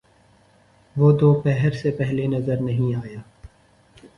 [0.95, 3.19] وہ دوپہر سے پہلے نظر نہیں آیا۔